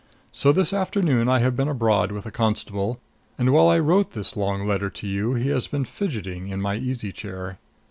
So 0.31 0.51
this 0.51 0.73
afternoon 0.73 1.29
I 1.29 1.37
have 1.41 1.55
been 1.55 1.67
abroad 1.67 2.11
with 2.11 2.25
a 2.25 2.31
constable, 2.31 2.99
and 3.37 3.51
while 3.53 3.67
I 3.67 3.77
wrote 3.77 4.13
this 4.13 4.35
long 4.35 4.65
letter 4.65 4.89
to 4.89 5.07
you 5.07 5.35
he 5.35 5.49
has 5.49 5.67
been 5.67 5.85
fidgeting 5.85 6.47
in 6.47 6.59
my 6.59 6.73
easy 6.75 7.11
chair. 7.11 7.59